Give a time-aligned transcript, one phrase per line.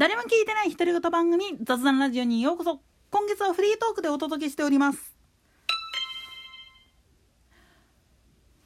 [0.00, 2.80] 誰も聞いてない独り言番組雑談ラジオにようこそ。
[3.10, 5.14] 今月はフリートークでお届けしております。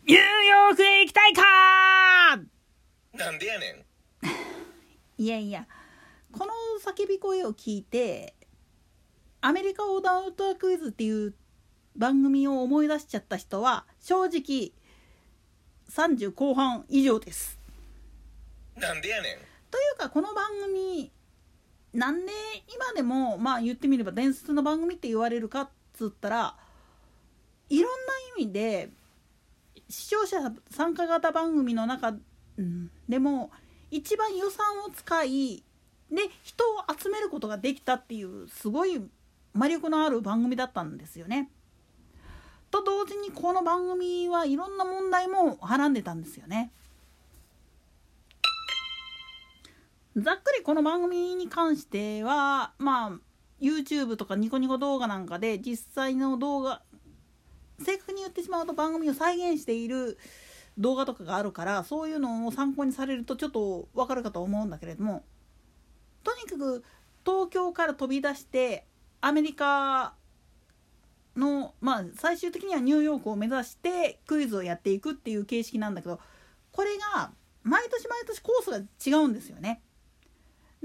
[0.07, 1.43] ニューヨークへ行きたいか
[3.15, 3.85] なんでやねん。
[5.19, 5.67] いやいや
[6.31, 8.37] この叫び声を聞いて
[9.41, 11.35] アメリカ横断ウルトラクイズっていう
[11.97, 14.71] 番組を思い出しちゃった人は正直
[15.91, 17.59] 30後半以上です。
[18.77, 19.39] なんでやねん。
[19.73, 21.11] というかこの番組
[21.95, 22.33] なんで
[22.75, 26.57] 今でもまあ言ってみれば伝説の番組って言われるかっつったら
[27.71, 27.97] いろんな
[28.37, 28.91] 意味で
[29.89, 30.39] 視聴者
[30.71, 32.15] 参加型番組の中、
[32.57, 33.51] うん、でも
[33.91, 35.63] 一番予算を使い
[36.11, 39.01] で人を集めることができたっていうすごい
[39.53, 41.51] 魔力のある番組だったんですよね。
[42.71, 46.73] と同時にこの番組はいろんな問題もはらんでたんですよね。
[50.17, 53.19] ざっくりこの番組に関してはまあ
[53.61, 56.83] YouTube とかニコニコ動画なんかで実際の動画
[57.81, 60.17] 正確に言ってしまうと番組を再現している
[60.79, 65.25] 動画とかがあるからそういうのを参考にされるとちょっとわかるかと思うんだけれども
[66.23, 66.85] とにかく
[67.27, 68.87] 東京から飛び出して
[69.21, 70.15] アメリカ
[71.37, 76.21] のまあ最終的にはニューヨークを目指してクイズをやっていくっていう形式なんだけど
[76.71, 77.33] これが
[77.65, 79.81] 毎年毎年コースが違うんですよね。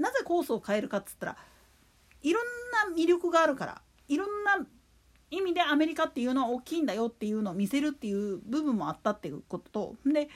[0.00, 1.36] なぜコースを変えるかっつったら
[2.22, 2.44] いろん
[2.94, 4.66] な魅力があるからいろんな
[5.30, 9.96] 意味でアメリカっていうのは大きいんだよっていうのを見せるっていう部分もあったっていうことと。
[10.10, 10.28] で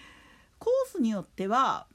[0.58, 1.86] コースによっては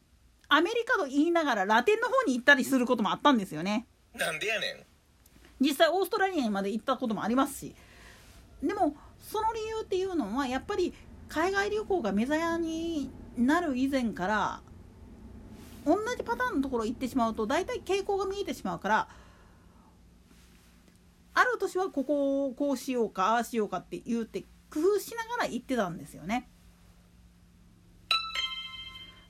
[0.49, 3.87] アメリカと言いながらラテンの方に行ったりすることもあったんですよね。
[4.15, 4.85] なんでやねん。
[5.61, 7.75] 実際オーストラリアにまで行ったこともありますし。
[8.61, 10.93] でもその理由っていうのはやっぱり
[11.29, 14.61] 海外旅行が目覚めになる以前から
[15.85, 19.07] 同じパターンのところ行ってしまうと大体傾向が見えてしまうから
[21.33, 26.47] ある年はここをこうしようかああしようかって言うて工夫しながら行ってたんですよね。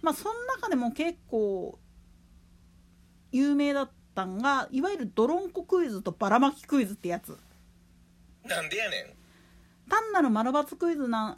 [0.01, 1.77] まあその中でも結構
[3.31, 7.37] 有名だったんがいわゆるドロンコクイズとばらまきクイズってやつ
[8.45, 11.37] なんでやねん単なる丸×クイズなん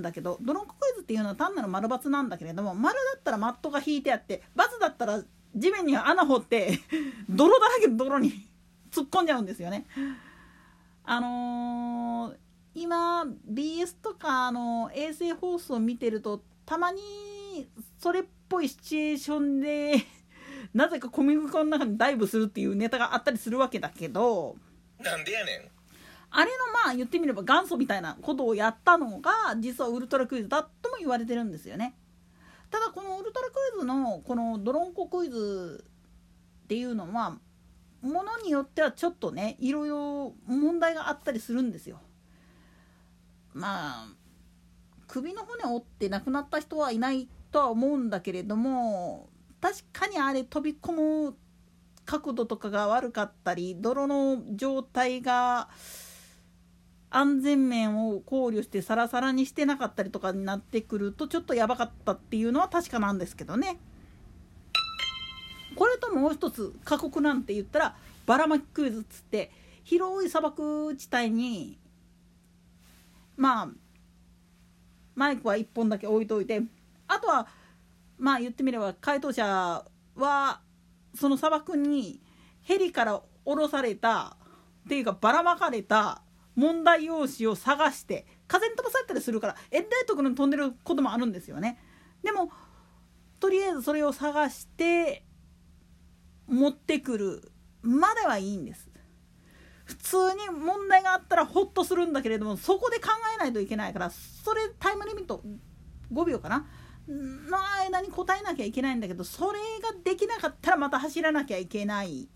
[0.00, 5.22] だけどドロンコクイズっていうのは単なる丸×なんだけれども丸だったらマットが引いてあって×だったら
[5.54, 6.78] 地面に穴掘って
[7.28, 8.48] 泥だらけの泥に
[8.90, 9.86] 突っ込んじゃうんですよね。
[11.04, 12.36] あのー
[12.74, 17.00] 今 BS とかの衛星放送を見てるとたまに
[17.98, 19.96] それっぽいシチュエーションで
[20.72, 24.56] なぜか小麦粉の中にダイブするっていうネタがあったりするわけだけど
[25.00, 25.70] なんでやねん
[26.34, 26.50] あれの
[26.86, 31.94] まあ言ってみれば元祖みたいなことをやったのが実はウルトラクイズだとも言われてるんですよね。
[32.70, 35.84] ただこのウルトラクイズのこのドロンコクイズ
[36.64, 37.36] っていうのは
[38.00, 42.00] ものによってはちょっとねいろいろ問題があったりするんですよ。
[43.52, 44.08] まあ
[45.06, 49.28] 首の骨折って亡くなった人はいないとは思うんだけれども
[49.60, 51.36] 確かにあれ飛び込む
[52.06, 55.68] 角度とかが悪かったり泥の状態が
[57.14, 63.78] 安全面を考慮してサラサラにしてなかったりとかになってくるとちょっとやばかったっていうのは確かなんですけどね。
[65.74, 67.96] これともう一つ過酷なんて言ったら
[68.26, 69.50] ばらまきクイズっつって
[69.84, 71.78] 広い砂漠地帯に
[73.36, 73.68] まあ
[75.14, 76.62] マイクは1本だけ置いといて
[77.08, 77.46] あとは
[78.18, 79.84] まあ言ってみれば回答者
[80.16, 80.60] は
[81.14, 82.20] その砂漠に
[82.62, 84.36] ヘリから降ろされた
[84.86, 86.22] っていうかばらまかれた
[86.54, 91.78] 問題用紙を探して風に飛ばされたりするからえらいところに飛んでることもあるんですよね。
[92.22, 92.50] でも
[93.40, 95.24] とりあえずそれを探して
[96.46, 97.52] 持ってくる
[97.82, 98.92] まではいいんです。
[99.84, 105.42] 普通に問題があったらホッとするんだけれどもそこで考えないといけないからそれタイムリミット
[106.12, 106.66] 5秒かな
[107.08, 112.28] の間に答えなきゃいけないんだけどそれができなかったらまた走らなきゃいけない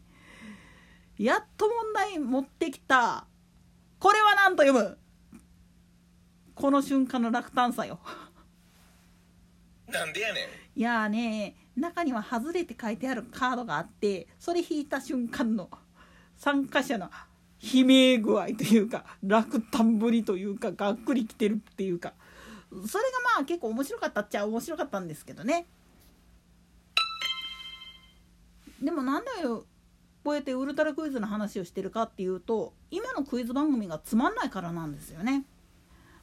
[1.18, 3.26] やっと問題持ってきた
[3.98, 4.98] これは何と読む？
[6.54, 7.98] この瞬間の落胆さよ。
[9.88, 10.44] なんでやねん。
[10.78, 15.70] いやーね中には「外れ」って書いてあるカードがあってそれ引いた瞬間の
[16.36, 17.10] 参加者の
[17.60, 22.12] 悲鳴具合というか落胆ぶりというかがっくりきてるっていうか
[22.70, 25.66] それがまあ結構面白かったっちゃ面白かったんですけどね。
[28.82, 29.66] でもなんでこ
[30.32, 35.44] うやってウルトラクイズの話をしてるかっていうと今のクイズ番組がつまんないからなんですよね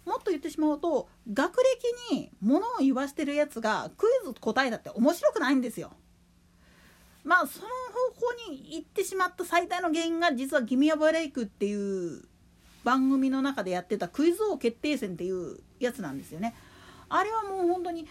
[0.06, 1.58] もっと言ってしまうと学
[2.12, 5.92] 歴に物を言わしてるやつがクイズ答えだって面白くないんですよ
[7.24, 12.24] まあその方向に行ってしまった最大の原因が実は「ギミアブレイク」っていう
[12.84, 16.54] 番組の中でやってたクイズ王決定戦っていうやつなんですよね。
[17.08, 18.08] あれはもう本当に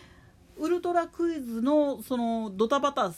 [0.56, 3.12] ウルトラクイズのそのドタバタ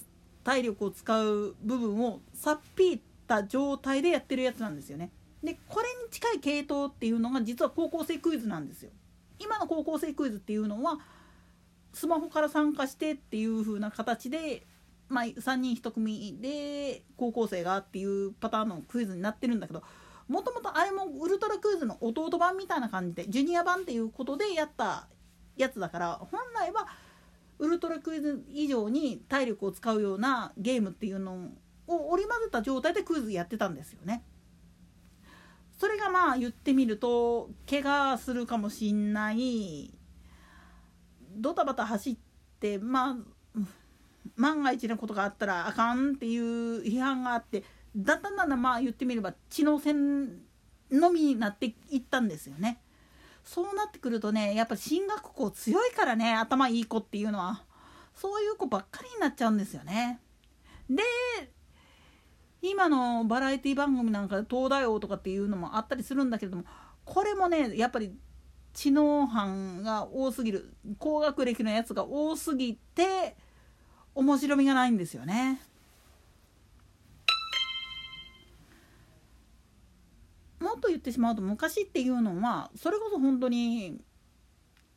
[0.44, 5.10] 体力を使う部分をさっぴいた状態でやってるやつなんですよね。
[5.42, 8.90] でこれに近い系統っていうのが実は高校生クイズなんですよ。
[9.38, 10.98] 今の高校生クイズっていうのは
[11.92, 14.66] スマホから参加してっていう風な形で、
[15.08, 19.82] まあ、3人1組で高校生がっていうパターンのクイズになってるんだけど
[20.28, 25.06] もともとあれもウルトラクイズの弟版みたいな感じでジュニア版っていうことでやった
[25.56, 26.88] やつだから本来は
[27.58, 31.50] ウルトラクイズ以上に体力を使うようなゲームっていうの
[31.86, 34.24] を織り交ぜた状態でクイズやってたんですよね。
[35.78, 39.90] それがまあ言ってみると怪我するかもしんない
[41.36, 42.16] ドタバタ走っ
[42.60, 43.16] てまあ
[44.36, 47.64] 万が一のことがあったらあかんっていう批判があって
[47.96, 50.42] だんだんだんだんまあ言ってみれば知能戦
[50.90, 52.80] のみになっていったんですよね。
[53.44, 57.62] そうなってくるとねやっぱ進学校強いからね頭いい子っていうのは
[58.14, 60.20] そういう子ばっかりになっちゃうんですよね。
[60.88, 61.02] で
[62.62, 66.64] 今のバラエティ番組なんかで東大王とかっていうのもあったりするんだけれども
[67.04, 68.16] これもねやっぱり
[68.72, 73.36] 知能犯が多すぎる高学歴のやつが多すぎて
[74.14, 75.60] 面白みがないんですよね。
[81.04, 84.00] ってしまうと昔っていうのはそれこそ本当に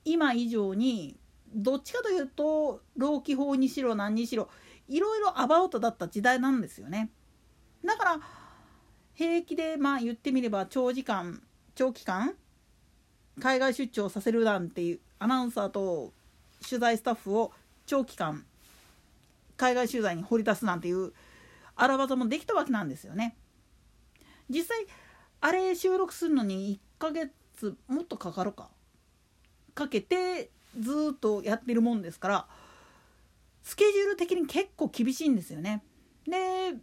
[0.06, 1.18] 今以上に
[1.54, 4.48] どっちかというと老基法にしろ何にしろ
[4.88, 7.10] いろいろアバウトだった時代なんですよね。
[7.84, 8.20] だから
[9.16, 11.42] 平気でまあ言ってみれば長時間
[11.76, 12.36] 長期間
[13.42, 16.14] 海外出張させるなんていうアナウンサーと
[16.68, 17.52] 取材スタッフを
[17.86, 18.46] 長期間
[19.58, 21.12] 海外取材に掘り出すなんていう
[21.76, 23.36] 荒技もできたわけなんですよね。
[24.50, 24.88] 実際
[25.42, 27.32] あれ収録するのに1ヶ月
[27.88, 28.70] もっとかかるか
[29.74, 30.50] かけて
[30.80, 32.48] ずっとやってるもんですから
[33.64, 35.84] スケジュール的に結構厳しいんですよね。
[36.26, 36.74] で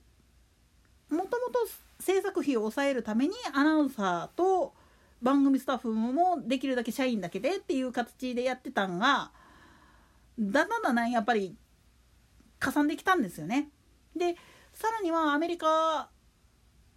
[1.09, 1.67] もともと
[2.01, 4.75] 制作費を抑えるためにアナウンサーと
[5.23, 9.31] 番組スタッフもできるだけ社員だけでっていう形でやってたんが
[10.39, 11.57] だんだんだんだんやっぱり
[12.59, 13.69] かさんできたんですよね。
[14.17, 14.37] で
[14.73, 16.11] さらにはアメリカ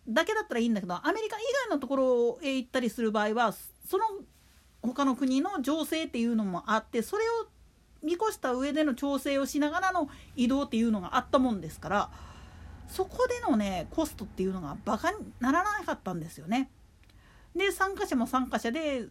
[0.09, 3.53] だけだったらいいんだけどアメリカ以外のところへ行ったりする場合は
[3.85, 4.05] その
[4.81, 7.47] 他の国の情勢っていうのもあってそれを
[8.03, 12.09] 見越した上での調整をしながらの移動っていうのがあったもんですから
[12.87, 16.69] そこでのねコストっていうのがバカにならなかったんですよね。
[17.55, 19.07] で参加者も参加者で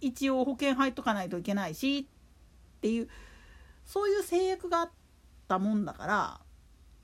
[0.00, 2.08] 一応保険入っとかないといけないし
[2.78, 3.08] っていう
[3.84, 4.90] そういう制約があっ
[5.46, 6.40] たもんだから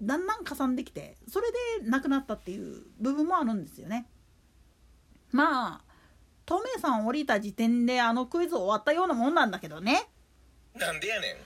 [0.03, 1.47] だんだん加算できてそれ
[1.81, 4.07] でなくなったっていう部分もあるんですよね。
[5.33, 5.81] まあ
[6.45, 10.09] トメさん降りた時点であのクイズ終わったようなもんなんだけどね。
[10.75, 11.37] なんでやねん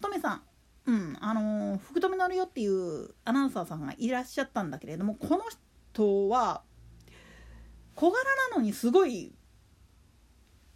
[0.00, 0.42] トメさん
[0.86, 5.44] うんあの福留のりよっていうアナウンサーさんがいらっしゃったんだけれどもこの
[5.92, 6.62] 人は
[7.94, 9.32] 小柄なのにすごい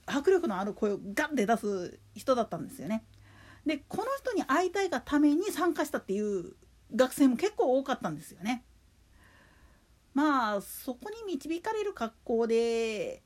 [0.06, 3.04] 迫力のある声をガンって出す人だったんですよね。
[3.66, 6.54] でこの人に会いたいがために参加したっていう
[6.94, 8.64] 学生も結構多かったんですよね。
[10.14, 13.22] まあそこに導かれる格好で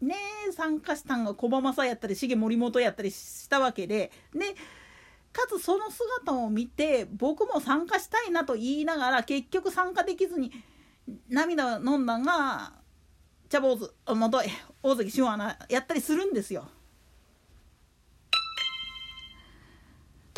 [0.00, 0.14] ね
[0.56, 4.54] 参加したんが小浜さやったり重森本やったりしたわけでで
[5.32, 10.52] かつその姿を見て僕も参加したいなと言いながら結局参加できずに
[11.28, 12.72] 涙を飲んだんが
[13.48, 14.40] 茶坊主元
[14.82, 16.68] 大関俊アナやったりするんですよ。